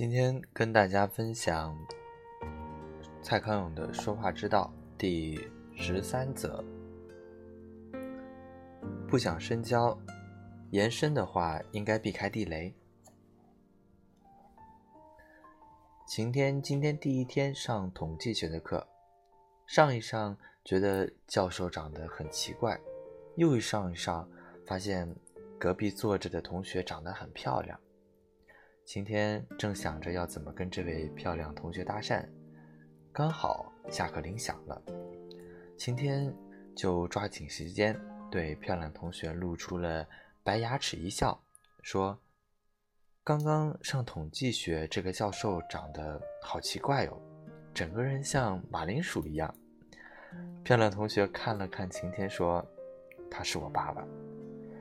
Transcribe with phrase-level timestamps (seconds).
[0.00, 1.76] 今天跟大家分享
[3.30, 6.64] 蔡康永的说话之道第十三则：
[9.06, 9.96] 不想深交，
[10.72, 12.74] 延伸的话应该避开地雷。
[16.08, 18.84] 晴天今天第一天上统计学的课，
[19.64, 22.80] 上一上觉得教授长得很奇怪，
[23.36, 24.28] 又一上一上
[24.66, 25.08] 发现
[25.56, 27.78] 隔壁坐着的同学长得很漂亮。
[28.84, 32.28] 晴天正想着要怎么跟这位漂亮同学搭讪，
[33.12, 34.80] 刚好下课铃响了，
[35.76, 36.32] 晴天
[36.76, 37.98] 就抓紧时间
[38.30, 40.06] 对漂亮同学露出了
[40.44, 41.42] 白牙齿一笑，
[41.82, 42.16] 说
[43.24, 47.20] ：“刚刚上统计学这个教授长得好奇怪哦，
[47.74, 49.52] 整个人像马铃薯一样。”
[50.62, 52.64] 漂亮同学看了看晴天，说
[53.28, 54.06] ：“他是我爸爸。”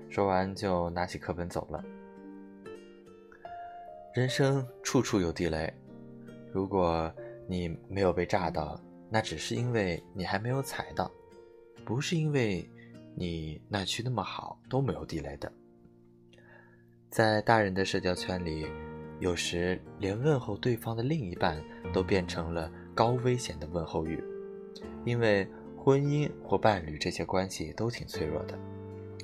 [0.08, 1.84] 说完就拿起课本走了。
[4.14, 5.74] 人生处处有地雷，
[6.54, 7.12] 如果
[7.50, 11.10] 你没有被炸到，那只是因为你还没有踩到，
[11.84, 12.70] 不是因为
[13.16, 15.52] 你那区那么好都没有地雷的。
[17.10, 18.68] 在大人的社交圈里，
[19.20, 21.60] 有时连问候对方的另一半
[21.92, 24.24] 都变成了高危险的问候语，
[25.04, 28.56] 因为婚姻或伴侣这些关系都挺脆弱的，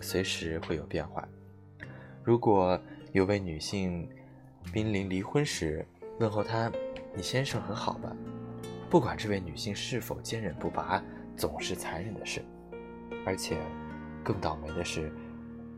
[0.02, 1.28] 随时会有变化。
[2.24, 4.10] 如果有位女性，
[4.74, 5.86] 濒临离婚时，
[6.20, 6.72] 问候他
[7.16, 8.16] ：“你先生很好吧？”
[8.90, 11.04] 不管这位女性是否坚韧不拔，
[11.36, 12.44] 总是残忍的事。
[13.26, 13.58] 而且，
[14.24, 15.12] 更倒霉的是，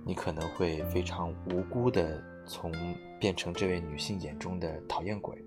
[0.05, 2.71] 你可能会非常无辜的从
[3.19, 5.43] 变成这位女性眼中的讨厌鬼。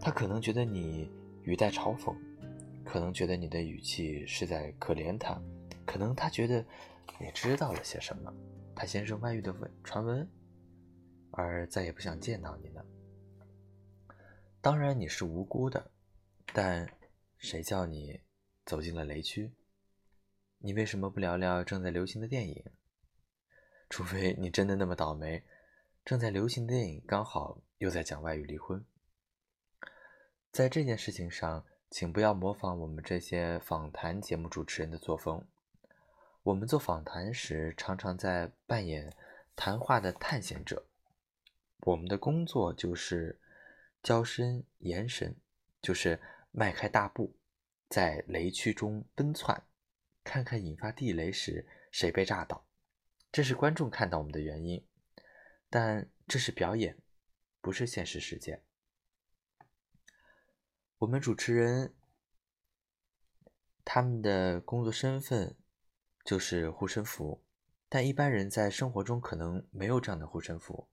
[0.00, 1.10] 她可能觉得你
[1.44, 2.14] 语带嘲讽，
[2.84, 5.40] 可能觉得你的语气是在可怜她，
[5.86, 6.64] 可能她觉得
[7.20, 8.32] 你知道了些什么，
[8.74, 10.28] 她先生外遇的闻传闻。
[11.30, 12.84] 而再也不想见到你了。
[14.60, 15.92] 当然你是无辜的，
[16.52, 16.90] 但
[17.36, 18.20] 谁叫你
[18.66, 19.52] 走进了雷区？
[20.58, 22.64] 你为什么不聊聊正在流行的电影？
[23.88, 25.44] 除非你真的那么倒霉，
[26.04, 28.84] 正在流行的电影刚好又在讲外遇离婚。
[30.50, 35.46] 在这件事情上，请不要模仿我们这些访谈节目主持人的作风。
[36.42, 39.14] 我们做访谈时，常常在扮演
[39.54, 40.84] 谈话的探险者。
[41.82, 43.38] 我们的工作就是
[44.02, 45.36] 交身延伸，
[45.82, 46.20] 就是
[46.50, 47.36] 迈开大步，
[47.88, 49.66] 在雷区中奔窜，
[50.24, 52.66] 看看引发地雷时谁被炸倒。
[53.30, 54.86] 这是观众看到我们的原因，
[55.68, 56.96] 但这是表演，
[57.60, 58.62] 不是现实世界。
[60.98, 61.94] 我们主持人
[63.84, 65.56] 他们的工作身份
[66.24, 67.44] 就是护身符，
[67.88, 70.88] 但一般人在生活中可能没有这样的护身符。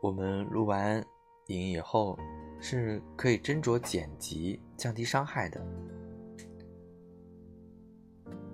[0.00, 1.04] 我们录完
[1.48, 2.18] 影以后，
[2.58, 5.60] 是可以斟酌剪辑，降低伤害的。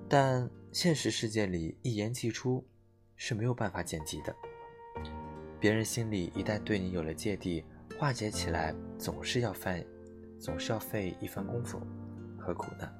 [0.08, 2.64] 但现实世界里，一言既出
[3.14, 4.34] 是没有办法剪辑的。
[5.60, 7.64] 别人心里一旦对你有了芥蒂，
[7.98, 9.86] 化解起来总是要费，
[10.40, 11.80] 总是要费一番功夫，
[12.38, 12.90] 何苦呢？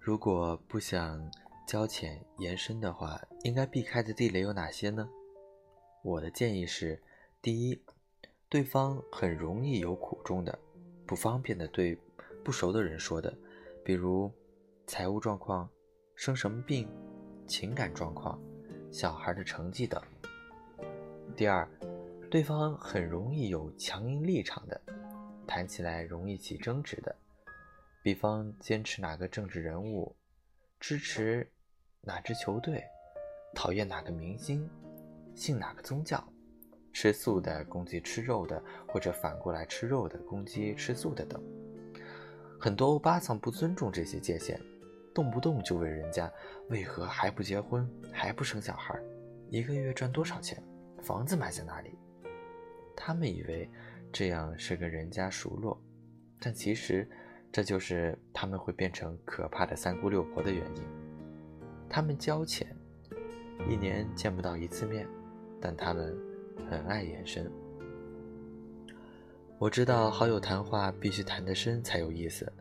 [0.00, 1.30] 如果不想
[1.66, 5.08] 交浅延伸的话，应该避开的地雷有哪些呢？
[6.06, 7.02] 我的建议是：
[7.42, 7.82] 第一，
[8.48, 10.56] 对方很容易有苦衷的、
[11.04, 11.98] 不方便的对
[12.44, 13.36] 不熟的人说的，
[13.84, 14.30] 比如
[14.86, 15.68] 财务状况、
[16.14, 16.88] 生什么病、
[17.48, 18.40] 情感状况、
[18.88, 20.00] 小孩的成绩等。
[21.34, 21.68] 第二，
[22.30, 24.80] 对方很容易有强硬立场的，
[25.44, 27.12] 谈起来容易起争执的，
[28.04, 30.14] 比方坚持哪个政治人物，
[30.78, 31.50] 支持
[32.00, 32.84] 哪支球队，
[33.56, 34.70] 讨厌哪个明星。
[35.36, 36.22] 信哪个宗教？
[36.92, 41.40] 吃素的攻击吃肉的，或者反过来吃肉的攻击吃素的等。
[42.58, 44.58] 很多欧巴桑不尊重这些界限，
[45.14, 46.32] 动不动就问人家
[46.70, 48.98] 为何还不结婚，还不生小孩，
[49.50, 50.60] 一个月赚多少钱，
[51.02, 51.98] 房子买在哪里？
[52.96, 53.70] 他们以为
[54.10, 55.78] 这样是跟人家熟络，
[56.40, 57.06] 但其实
[57.52, 60.82] 这就是他们会变成可怕的三姑六婆的原因。
[61.90, 62.74] 他们交钱，
[63.68, 65.06] 一年见不到一次面。
[65.60, 66.16] 但他们
[66.70, 67.50] 很爱延伸。
[69.58, 72.52] 我知道好友谈话必须谈得深才有意思，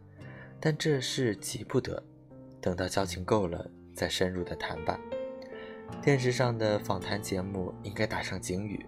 [0.60, 2.02] 但这事急不得，
[2.62, 5.00] 等到交情够了再深入的谈吧。
[6.02, 8.86] 电视上的访谈节目应该打上警语：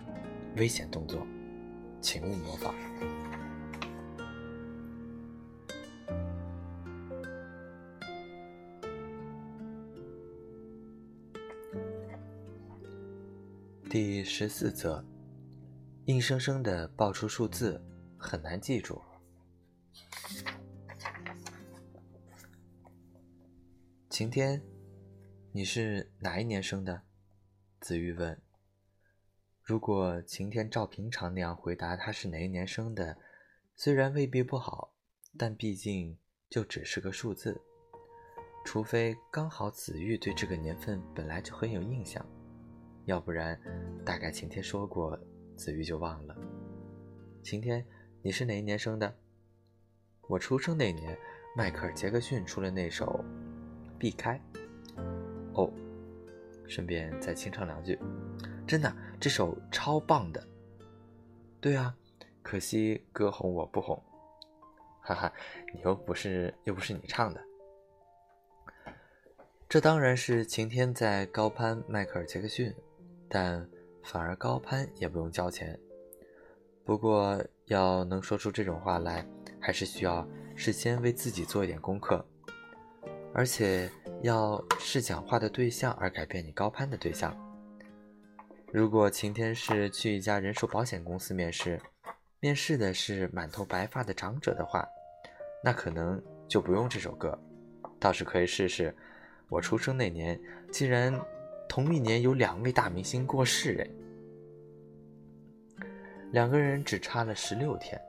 [0.55, 1.27] 危险动作，
[2.01, 2.73] 请勿模仿。
[13.89, 15.01] 第十四则，
[16.07, 17.81] 硬生生的报出数字，
[18.17, 19.01] 很难记住。
[24.09, 24.61] 晴天，
[25.53, 27.01] 你是哪一年生的？
[27.79, 28.37] 子玉问。
[29.63, 33.17] 如果晴天照平常那样回答他是哪一年生的，
[33.73, 34.93] 虽然未必不好，
[35.37, 36.17] 但毕竟
[36.49, 37.61] 就只是个数字。
[38.65, 42.25] 除非刚好子玉对这个年份本来就很有印象。
[43.07, 43.57] 要不然，
[44.03, 45.17] 大概晴天说过，
[45.55, 46.35] 子玉就忘了。
[47.41, 47.85] 晴天，
[48.21, 49.15] 你是哪一年生的？
[50.27, 51.17] 我出生那年，
[51.55, 53.23] 迈克尔·杰克逊出了那首
[53.97, 54.37] 《避开》。
[55.53, 55.71] 哦，
[56.67, 57.97] 顺便再清唱两句。
[58.67, 60.45] 真的，这首超棒的。
[61.61, 61.95] 对啊，
[62.43, 64.03] 可惜歌红我不红。
[64.99, 65.33] 哈哈，
[65.73, 67.41] 你又不是又不是你唱的。
[69.69, 72.75] 这当然是晴天在高攀迈克尔·杰克逊。
[73.29, 73.67] 但
[74.03, 75.79] 反而高攀也不用交钱。
[76.85, 79.25] 不过要能说出这种话来，
[79.59, 80.25] 还是需要
[80.55, 82.25] 事先为自己做一点功课，
[83.33, 83.89] 而且
[84.21, 87.35] 要视讲话的对象而改变你高攀的对象。
[88.71, 91.77] 如果晴天是去一家人寿保险公司面试，
[92.39, 94.87] 面试的是满头白发的长者的话，
[95.61, 97.37] 那可能就不用这首歌，
[97.99, 98.95] 倒是可以试试。
[99.49, 100.39] 我出生那年，
[100.71, 101.19] 既然。
[101.67, 103.77] 同一年有两位大明星过世，
[105.81, 105.85] 哎，
[106.31, 107.99] 两个人只差了十六天。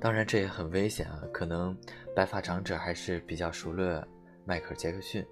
[0.00, 1.76] 当然这也很危险啊，可能
[2.14, 4.06] 白发长者还是比较熟了
[4.44, 5.24] 迈克尔·杰克逊。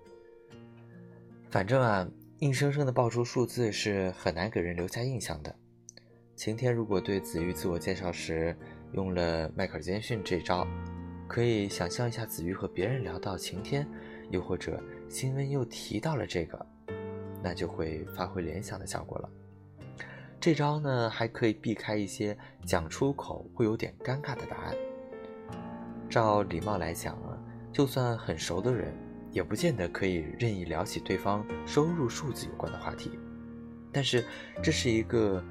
[1.51, 2.09] 反正啊，
[2.39, 5.55] 硬生生的报出数字是很难给人留下印象的。
[6.35, 8.57] 晴天如果对子玉自我介绍时
[8.95, 10.67] 用了迈克尔·杰克逊这招，
[11.29, 13.87] 可以想象一下子玉和别人聊到晴天，
[14.31, 14.83] 又或者。
[15.09, 16.67] 新闻又提到了这个，
[17.43, 19.29] 那就会发挥联想的效果了。
[20.41, 24.75] 这招呢，还可以避开一些讲出口会有点尴尬的答案。
[26.09, 27.39] 照礼貌来讲啊，
[27.73, 28.93] 就算很熟的人，
[29.31, 33.11] 也不见得可以任意聊起对方收入数字有关的话题。
[33.93, 34.25] 但是，
[34.63, 35.45] 这是一个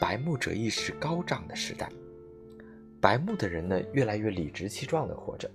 [0.00, 1.88] 白目者意识高涨的时代，
[3.00, 5.48] 白目的人呢，越来越理直气壮地活着。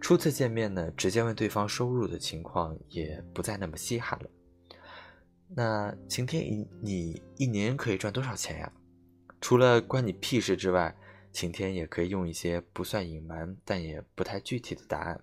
[0.00, 4.30] 初次见面呢，直接问对方收入的情况也不再那么稀罕了。
[5.48, 8.72] 那晴天，你你一年可以赚多少钱呀？
[9.40, 10.96] 除了关你屁事之外，
[11.32, 15.20] 晴天也可以用一些不算隐瞒但也不太具体的答案。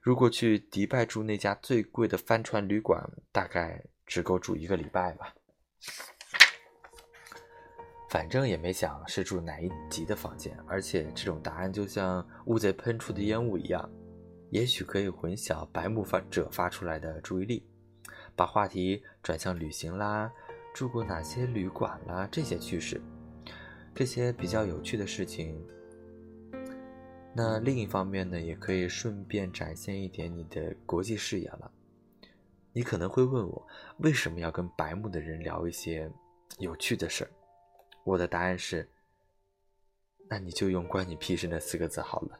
[0.00, 5.34] 如果去迪拜住那家最贵的帆船旅馆，大概只够住一个礼拜吧。
[8.14, 13.90] 反正也没想是住哪一级的房间，而且这种答案就像乌贼喷出的烟雾一样，
[14.50, 17.66] 也许可以混淆白目发者发出来的注意力，
[18.36, 20.30] 把话题转向旅行啦、
[20.72, 23.02] 住过哪些旅馆啦这些趣事，
[23.92, 25.60] 这些比较有趣的事情。
[27.34, 31.68] 那另一方面呢，也可以顺便展现一点你的国际视野了。
[32.72, 33.66] 你可能会问我，
[33.98, 36.08] 为什么要跟白目的人聊一些
[36.58, 37.30] 有趣的事儿？
[38.04, 38.86] 我的答案是，
[40.28, 42.38] 那你就用“关你屁事”那四个字好了。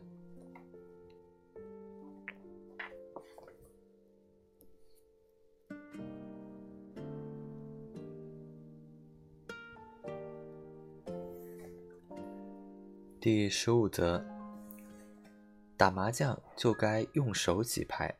[13.18, 14.22] 第十五则，
[15.78, 18.18] 打麻将就该用手洗牌，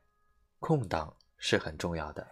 [0.59, 2.27] 空档是很重要的。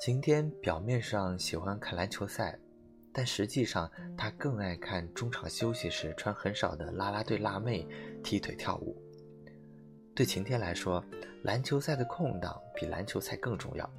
[0.00, 2.56] 晴天表面上喜欢看篮球赛。
[3.12, 7.86] 但实际上，他更爱看中场休息时穿很少的啦啦队辣妹
[8.22, 8.96] 踢腿跳舞。
[10.14, 11.04] 对晴天来说，
[11.42, 13.90] 篮球赛的空档比篮球赛更重要。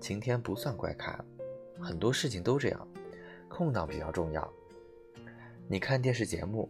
[0.00, 1.24] 晴天不算怪咖，
[1.80, 2.88] 很多事情都这样，
[3.48, 4.52] 空档比较重要。
[5.68, 6.68] 你看电视节目，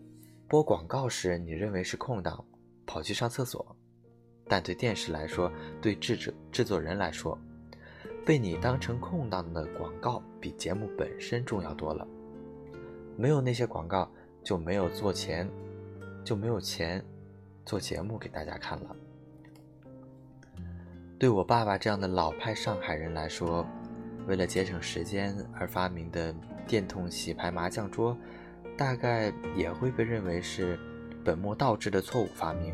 [0.48, 2.44] 播广告时你认为是空档，
[2.84, 3.74] 跑去上厕所，
[4.46, 7.38] 但对电视来说，对制制制作人来说。
[8.24, 12.06] 被你当成空档的广告，比节目本身重要多了。
[13.16, 14.08] 没有那些广告，
[14.42, 15.48] 就没有做钱，
[16.24, 17.04] 就没有钱
[17.66, 18.96] 做节目给大家看了。
[21.18, 23.66] 对我爸爸这样的老派上海人来说，
[24.26, 26.34] 为了节省时间而发明的
[26.66, 28.16] 电动洗牌麻将桌，
[28.76, 30.78] 大概也会被认为是
[31.24, 32.72] 本末倒置的错误发明。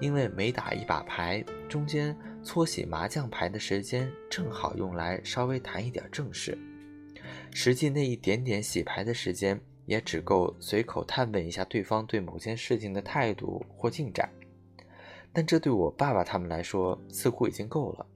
[0.00, 6.56] 因为每打一把牌，中间搓洗麻将牌的时间正好用来稍微谈一点正事，
[7.52, 14.30] 实际那一点点洗牌的时间也只够随口探问一下对方对某件事情的态度或进展。
[15.32, 18.06] 但这对我爸爸他们来说似乎已经够了。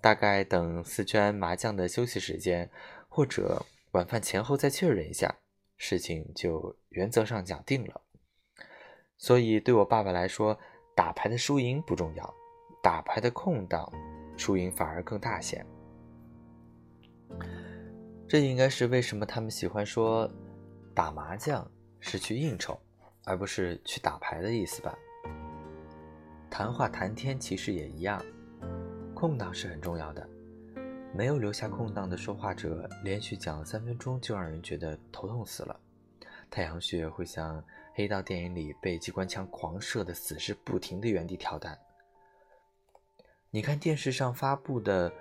[0.00, 2.68] 大概等四圈麻将的休息时间，
[3.08, 5.34] 或者晚饭前后再确认一下，
[5.76, 8.00] 事情就原则上讲定了。
[9.16, 10.58] 所以对我爸爸来说，
[10.96, 12.34] 打牌的输赢不重要，
[12.84, 13.90] 打牌的空档，
[14.36, 15.64] 输赢反而更大些。
[18.28, 20.30] 这应该是为什么他们喜欢说
[20.92, 21.66] 打麻将
[21.98, 22.78] 是去应酬，
[23.24, 24.94] 而不是去打牌的意思吧？
[26.50, 28.22] 谈话谈天其实也一样。
[29.14, 30.28] 空档是很重要的，
[31.14, 35.80] 没有留下空档的说话者，连续讲三分钟就让人觉得头痛死了。
[36.50, 37.64] 太阳穴会像
[37.94, 41.78] 黑道电影里被机关枪狂射的死士，不停的原地跳弹。
[43.54, 45.12] 你看电视上发布的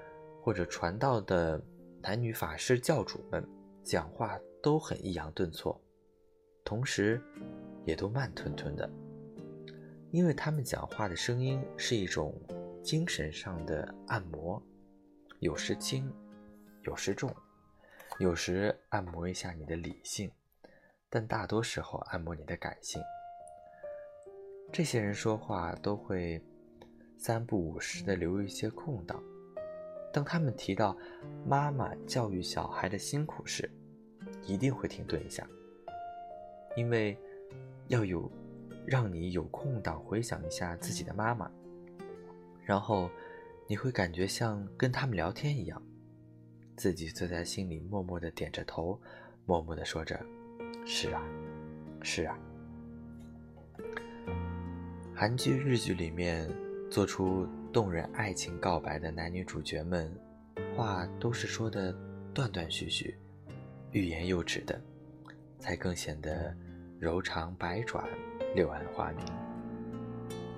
[0.41, 1.63] 或者传道的
[2.01, 3.47] 男女法师教主们
[3.83, 5.79] 讲话都很抑扬顿挫，
[6.65, 7.21] 同时
[7.85, 8.89] 也都慢吞吞的，
[10.09, 12.33] 因为他们讲话的声音是一种。
[12.81, 14.61] 精神上的按摩，
[15.39, 16.11] 有时轻，
[16.81, 17.33] 有时重，
[18.17, 20.29] 有时按摩一下你的理性，
[21.07, 22.99] 但大多时候按摩你的感性。
[24.69, 26.43] 这些人说话都会
[27.25, 29.23] 三不五时的留一些空档，
[30.11, 30.97] 当他们提到
[31.47, 33.71] 妈妈教育小孩的辛苦时，
[34.45, 35.47] 一定会停顿一下，
[36.75, 37.17] 因为
[37.87, 38.29] 要有
[38.85, 41.49] 让你有空档回想一下自己的妈妈。
[42.65, 43.09] 然后，
[43.69, 45.81] 你会感觉像跟他们聊天一样，
[46.75, 48.99] 自己坐在心里默默的点着头，
[49.45, 50.19] 默默的说着
[50.85, 51.23] ：“是啊，
[52.01, 52.37] 是啊。”
[55.15, 56.49] 韩剧、日剧里面
[56.93, 60.15] 做出动人爱情告白的男女主角们，
[60.75, 61.91] 话都是说的
[62.35, 63.17] 断断续续、
[63.89, 64.79] 欲言又止的，
[65.57, 66.55] 才更显得
[66.99, 68.07] 柔肠百转、
[68.53, 69.25] 柳暗花明。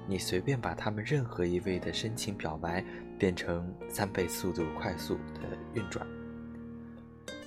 [0.06, 2.84] 你随便把他们任何一位的深情表白
[3.18, 6.06] 变成三倍速度快速的运转，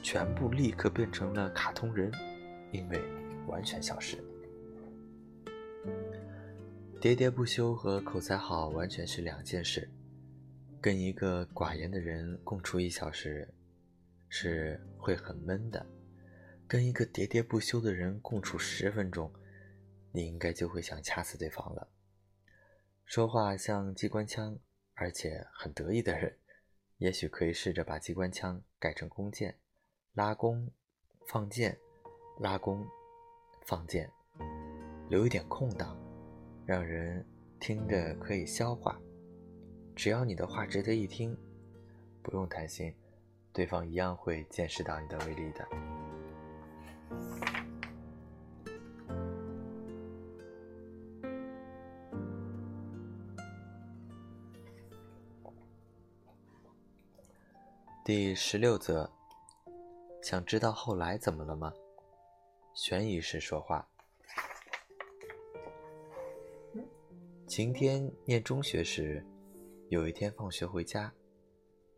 [0.02, 2.10] 全部立刻变成了卡通人，
[2.72, 2.98] 因为
[3.48, 4.16] 完全消失。
[7.00, 9.88] 喋喋不休和口才好完全是两件事。
[10.80, 13.48] 跟一个寡言的人共处一小时，
[14.28, 15.80] 是会很闷的；
[16.66, 19.32] 跟一个喋喋不休的人共处十分钟，
[20.10, 21.88] 你应该就会想掐死对方了。
[23.04, 24.58] 说话像机关枪，
[24.94, 26.36] 而且很得意的人，
[26.96, 29.56] 也许可以试着把机关枪改成弓箭，
[30.14, 30.68] 拉弓，
[31.28, 31.78] 放箭，
[32.40, 32.84] 拉弓，
[33.66, 34.10] 放箭，
[35.08, 35.96] 留一点空档，
[36.68, 37.24] 让人
[37.58, 39.00] 听着可以消化。
[39.96, 41.34] 只要你的话值得一听，
[42.22, 42.94] 不用担心，
[43.54, 45.66] 对方一样会见识到你的威力的。
[58.04, 59.10] 第十六则，
[60.22, 61.72] 想知道后来怎么了吗？
[62.74, 63.88] 悬疑式说话。
[67.58, 69.20] 晴天念中学时，
[69.88, 71.12] 有一天放学回家，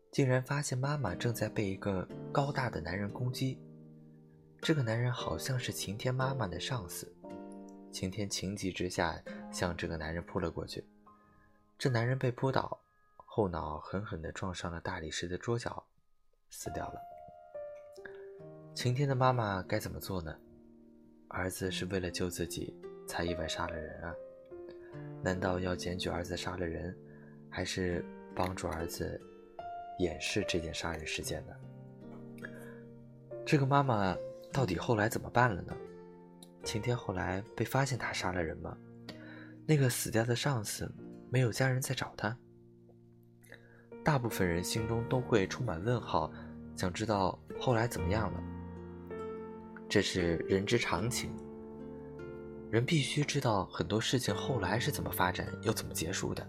[0.09, 3.59] 竟然发现妈妈正在被一个高大的男人攻击。
[4.59, 7.15] 这个男人好像是晴天妈妈的上司。
[7.91, 10.83] 晴天情急之下向这个男人扑了过去，
[11.77, 12.81] 这男人被扑倒，
[13.17, 15.85] 后脑狠狠地撞上了大理石的桌角。
[16.49, 16.99] 死掉了。
[18.73, 20.35] 晴天的妈妈该怎么做呢？
[21.27, 22.75] 儿子是为了救自己
[23.07, 24.11] 才意外杀了人啊？
[25.23, 26.95] 难道要检举儿子杀了人，
[27.49, 28.03] 还是
[28.35, 29.19] 帮助儿子
[29.99, 31.53] 掩饰这件杀人事件呢？
[33.45, 34.15] 这个妈妈
[34.51, 35.75] 到底后来怎么办了呢？
[36.63, 38.77] 晴天后来被发现他杀了人吗？
[39.65, 40.91] 那个死掉的上司
[41.29, 42.37] 没有家人在找他？
[44.03, 46.31] 大部分人心中都会充满问号，
[46.75, 48.43] 想知道后来怎么样了。
[49.87, 51.31] 这是人之常情，
[52.71, 56.47] 人必须知道很多事情后来是怎么发展又怎么结束的，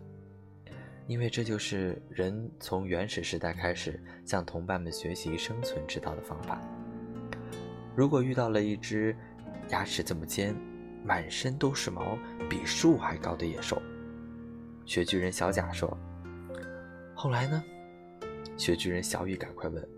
[1.09, 6.61] 因为这就是人从原始时代开始向同伴们学习生存之道的方法。
[7.97, 9.17] 如果遇到了一只
[9.71, 10.55] 牙齿这么尖、
[11.05, 12.17] 满身都是毛、
[12.49, 13.83] 比树还高的野兽，
[14.87, 15.99] 雪巨人小甲说。
[17.17, 17.65] 后来呢？
[18.57, 19.89] 雪巨人小雨赶快问，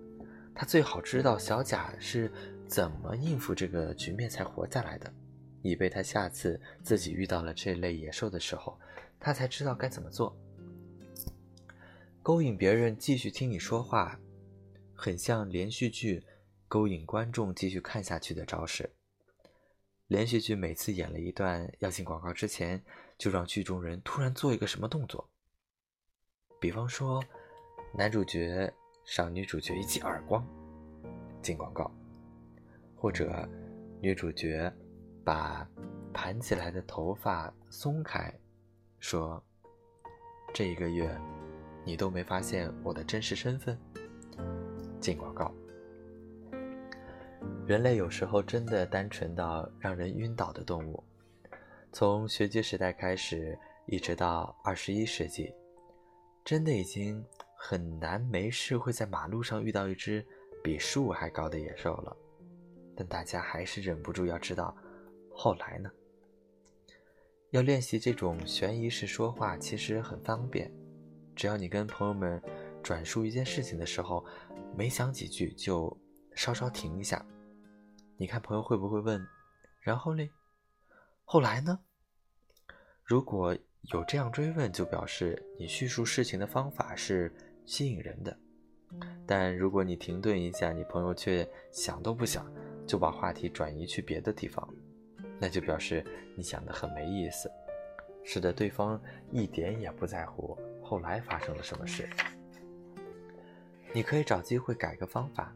[0.54, 2.32] 他最好知道小贾是
[2.66, 5.12] 怎么应付这个局面才活下来的，
[5.64, 8.78] 以备他下次自己遇到了这类野兽的时候，
[9.18, 10.36] 他才知道该怎么做。
[12.22, 14.20] 勾引别人继续听你说话，
[14.94, 16.22] 很像连续剧
[16.68, 18.90] 勾引观众继续看下去的招式。
[20.08, 22.82] 连续剧每次演了一段要进广告之前，
[23.16, 25.26] 就让剧中人突然做一个什么动作，
[26.60, 27.24] 比方说，
[27.96, 28.70] 男主角
[29.06, 30.46] 赏女主角一记耳光，
[31.40, 31.90] 进广告；
[32.94, 33.48] 或者
[34.02, 34.70] 女主角
[35.24, 35.66] 把
[36.12, 38.32] 盘起来的头发松开，
[39.00, 39.42] 说
[40.54, 41.10] ：“这一个月。”
[41.86, 43.78] 你都没发现我的真实身份。
[45.00, 45.52] 进广告。
[47.66, 51.04] 人类有时候真的单纯到让人晕倒的动物。
[51.92, 55.52] 从学居时代开始，一直到二十一世纪，
[56.42, 57.22] 真的已经
[57.54, 60.26] 很难没事会在马路上遇到一只
[60.62, 62.16] 比树还高的野兽了。
[62.96, 64.74] 但大家还是忍不住要知道，
[65.34, 65.90] 后来呢？
[67.50, 70.72] 要练习这种悬疑式说话，其实很方便。
[71.36, 72.40] 只要你跟朋友们
[72.82, 74.24] 转述一件事情的时候，
[74.76, 75.96] 没讲几句就
[76.34, 77.24] 稍稍停一下，
[78.16, 79.24] 你看朋友会不会问？
[79.80, 80.30] 然后嘞，
[81.24, 81.78] 后来呢？
[83.04, 83.56] 如果
[83.92, 87.32] 有这样追问，就表示你叙述事情的方法是
[87.66, 88.36] 吸引人的。
[89.26, 92.50] 但如果你停顿一下，你朋友却想都不想
[92.86, 94.66] 就把话题转移去别的地方，
[95.40, 96.04] 那就表示
[96.36, 97.50] 你想的很没意思，
[98.24, 99.00] 使得对方
[99.30, 100.58] 一点也不在乎。
[100.82, 102.08] 后来发生了什么事？
[103.92, 105.54] 你可以找机会改个方法，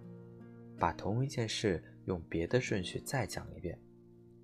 [0.79, 3.79] 把同一件事用别的顺序再讲一遍，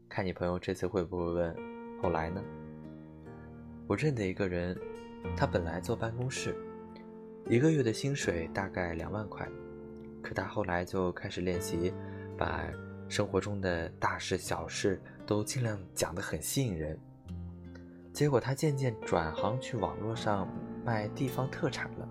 [0.08, 1.56] 看你朋友这次会不会问
[2.02, 2.42] “后来呢？”
[3.86, 4.76] 我认得一个人，
[5.36, 6.56] 他本来坐办公室，
[7.48, 9.48] 一个月的薪水大概两万块，
[10.22, 11.92] 可他后来就开始练习，
[12.36, 12.66] 把
[13.08, 16.98] 生活中的大事小事都尽量讲得很吸引人，
[18.12, 20.48] 结果他渐渐转行去网络上。
[20.86, 22.06] 卖地方特产了，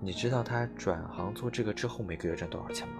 [0.00, 2.94] 你知道他转行做这个之后每个月赚多少钱吗？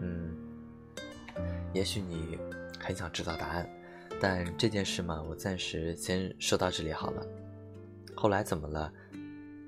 [0.00, 0.36] 嗯，
[1.72, 2.36] 也许你
[2.80, 3.70] 很想知道答案，
[4.20, 7.24] 但这件事嘛，我暂时先说到这里好了。
[8.16, 8.92] 后来怎么了？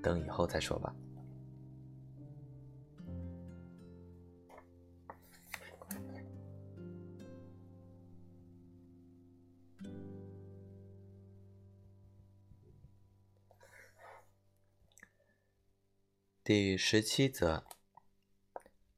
[0.02, 0.92] 等以后再说吧。
[16.42, 17.62] 第十七则，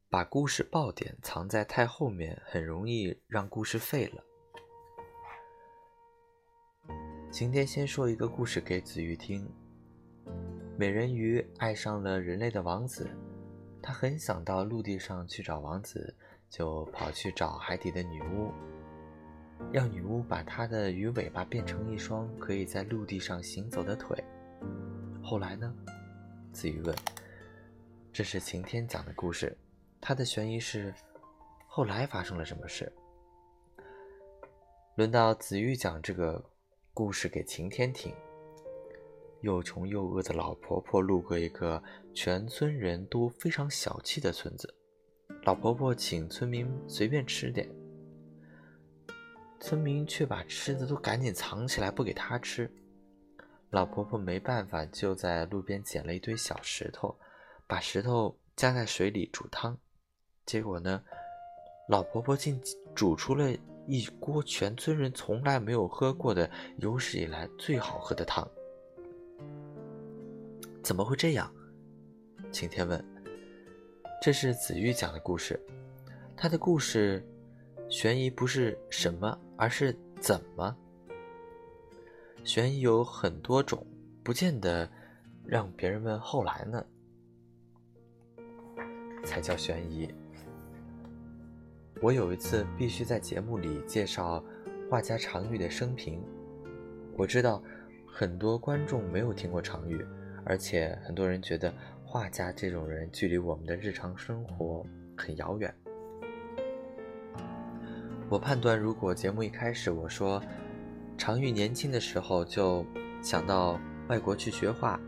[0.09, 4.23] 把故事爆点藏在太后面，很容易让故事废了。
[7.33, 9.45] 晴天先说一个故事给子玉听。
[10.79, 13.11] 美人鱼爱上了人类的王子，
[13.83, 16.15] 她很想到陆地上去找王子，
[16.49, 18.53] 就跑去找海底的女巫，
[19.73, 24.17] 要女巫把她的鱼尾巴变成一双可以在陆地上行走的腿。
[25.21, 25.75] 后来呢？
[26.53, 26.95] 子玉问。
[28.13, 29.57] 这是晴天讲的故事，
[29.99, 30.93] 他的悬疑是
[31.67, 32.93] 后来发生了什么事。
[34.97, 36.45] 轮到子玉讲这个
[36.93, 38.15] 故事给晴天听。
[39.41, 41.83] 又穷又饿的老婆婆路过一个
[42.15, 44.73] 全村人都非常小气的村子，
[45.45, 47.67] 老婆婆请村民随便吃点，
[49.59, 52.71] 村民却把吃的都赶紧藏起来不给她吃。
[53.71, 57.19] 老婆婆没办法，就在路边捡了一堆小石头。
[57.67, 59.79] 把石头加在水里煮汤，
[60.45, 61.03] 结果呢，
[61.89, 62.61] 老婆婆竟
[62.95, 63.51] 煮出了
[63.87, 68.47] 一锅全村人从来没有喝过的有史以来最好喝的汤。
[70.83, 71.53] 怎么会这样？
[72.51, 73.03] 晴天问。
[74.21, 75.59] 这是子玉讲的故事，
[76.37, 77.27] 他的故事
[77.89, 80.77] 悬疑不是什么，而是怎么。
[82.45, 83.87] 悬疑有很多种，
[84.23, 84.89] 不见得
[85.45, 86.85] 让别人问后来呢。
[89.25, 90.09] 才叫悬疑。
[92.01, 94.43] 我有一次必须在节目里介绍
[94.91, 96.21] 画家常玉的生平。
[97.17, 97.63] 我知道
[98.07, 100.05] 很多观众没有听过常玉，
[100.45, 101.73] 而且很多人觉得
[102.05, 104.85] 画家这种人距离我们的日常生活
[105.17, 105.73] 很遥远。
[108.29, 110.43] 我判断，如果节目一开始我说
[111.17, 112.85] 常玉年轻的时候就
[113.23, 114.99] 想到外国去学画，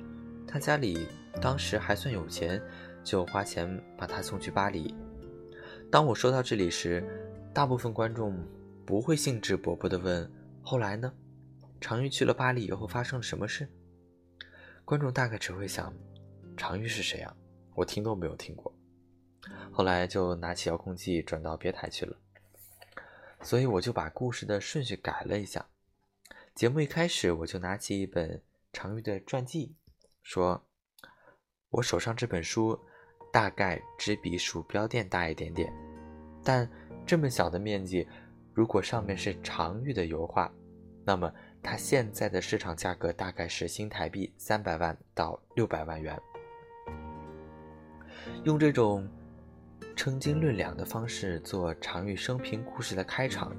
[0.47, 1.09] 他家里
[1.43, 2.63] 当时还算有钱。
[3.05, 4.95] 就花钱把他送去巴黎。
[5.91, 7.05] 当我说到这里时，
[7.53, 8.37] 大部分观众
[8.85, 10.29] 不会兴致勃勃地问
[10.63, 11.13] ：“后来呢？
[11.81, 13.69] 常玉去了巴黎以后发生了什么事？”
[14.85, 15.95] 观众大概只会想
[16.57, 17.37] ：“常玉是谁啊？
[17.75, 18.75] 我听都没有听过。
[19.71, 22.17] 后来就拿起遥控器转到别台去了。
[23.43, 25.67] 所以我就把故事的顺序改了一下。
[26.55, 28.41] 节目一开始，我就拿起一本
[28.73, 29.75] 常玉的传记，
[30.23, 30.67] 说
[31.69, 32.81] ：“我手上这本书
[33.35, 35.73] 大概只比鼠标垫大一点点，
[36.45, 36.71] 但
[37.05, 38.07] 这么小的面积，
[38.53, 40.49] 如果上面是常玉的油画，
[41.05, 41.29] 那么
[41.61, 46.17] 它现在的市场价格大概是新台币三百万到六百万元。
[48.45, 49.11] 用这种
[49.97, 53.53] 称斤论两的方式做常玉生平故事的开场。”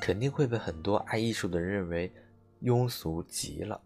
[0.00, 2.14] 肯定会被很多爱艺术的人认为
[2.62, 3.82] 庸俗极了，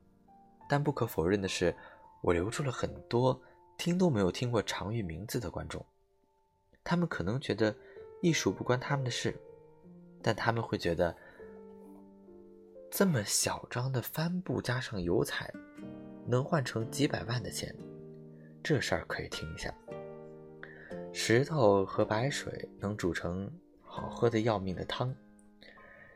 [0.69, 1.75] 但不可否认的是，
[2.21, 3.41] 我留住了很多
[3.83, 5.85] 听都没有听过常玉名字的观众。
[6.85, 7.75] 他们可能觉得
[8.21, 9.37] 艺术不关他们的事，
[10.23, 11.13] 但他们会觉得
[12.93, 15.53] 这么小张的帆布加上油彩，
[16.29, 17.75] 能换成几百万的钱，
[18.63, 19.75] 这事儿可以听一下。
[21.13, 25.13] 石头和白水能煮成好喝的要命的汤。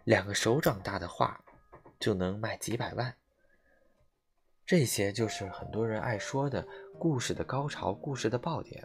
[0.05, 1.37] 两个手掌大的画，
[1.99, 3.13] 就能卖几百万。
[4.67, 6.67] 这些就是很多人爱说的
[6.99, 8.85] 故事的高潮，故事的爆点。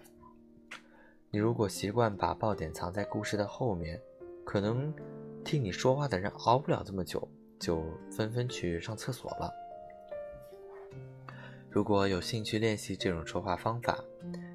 [1.32, 4.00] 你如果习惯把爆点藏在故事的后面，
[4.46, 4.94] 可能
[5.44, 7.28] 听你说话的人熬不了这么久，
[7.60, 9.52] 就纷纷去上厕所了。
[11.72, 13.98] 如果有兴趣练习这种说话方法，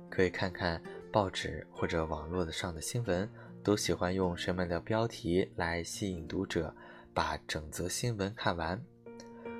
[0.08, 3.28] 可以看看报纸或者网络上的新闻。
[3.64, 6.72] 都喜欢用什么样的标题来吸引读者
[7.12, 8.80] 把整则新闻看完？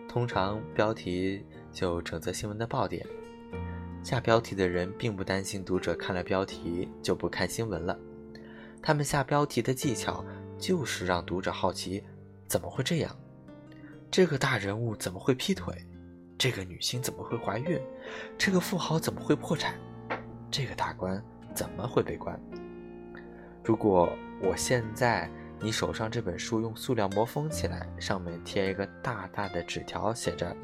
[0.08, 1.44] 通常标题
[1.76, 3.06] 就整则新闻的爆点。
[4.02, 7.98] 下标题的人并不担心读者看了标题就不看新闻了，
[8.80, 10.24] 他们下标题的技巧
[10.58, 12.02] 就是让读者好奇：
[12.48, 13.14] 怎么会这样？
[14.10, 15.76] 这个大人物怎么会劈腿？
[16.38, 17.78] 这个女星怎么会怀孕？
[18.38, 19.74] 这个富豪怎么会破产？
[20.50, 21.22] 这个大官
[21.54, 22.40] 怎么会被关？
[23.62, 24.10] 如果
[24.40, 30.56] 我现在你手上这本书用塑料膜封起来，上面贴一个大大的纸条，写着：“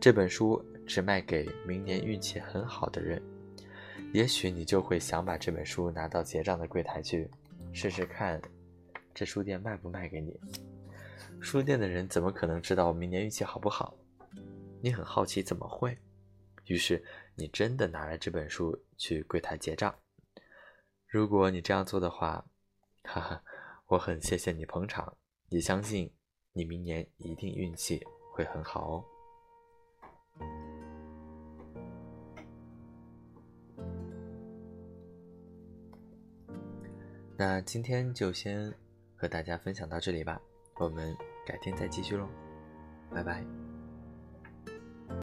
[0.00, 3.22] 这本书只卖给明年运气很好的人。”
[4.12, 7.28] 也许你就会想把这本书拿到结账的柜台去
[7.72, 8.40] 试试看，
[9.12, 10.38] 这书店卖不卖给你？
[11.40, 13.94] 书店的人怎么可能知道明年运气好不好？
[14.80, 15.98] 你很好奇怎么会？
[16.66, 17.02] 于是
[17.34, 19.94] 你真的拿了这本书去柜台结账。
[21.06, 22.46] 如果你这样做的话，
[23.02, 23.42] 哈哈，
[23.86, 25.16] 我很谢谢你捧场，
[25.48, 26.10] 也相信
[26.52, 29.04] 你明年一定运气会很好哦。
[37.38, 38.72] 那今天就先
[39.14, 40.40] 和大家分享到这里吧，
[40.76, 41.14] 我们
[41.46, 42.26] 改天再继续喽，
[43.10, 43.75] 拜拜。